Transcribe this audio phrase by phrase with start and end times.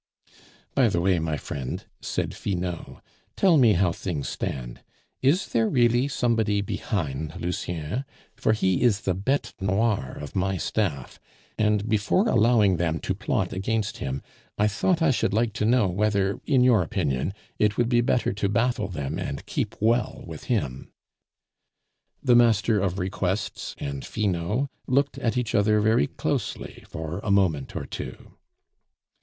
[0.73, 3.03] "By the way, my friend," said Finot,
[3.35, 4.81] "tell me how things stand.
[5.21, 8.03] Is there really somebody behind Lucien?
[8.35, 11.19] For he is the bete noire of my staff;
[11.55, 14.23] and before allowing them to plot against him,
[14.57, 18.33] I thought I should like to know whether, in your opinion, it would be better
[18.33, 20.91] to baffle them and keep well with him."
[22.23, 27.75] The Master of Requests and Finot looked at each other very closely for a moment
[27.75, 28.31] or two.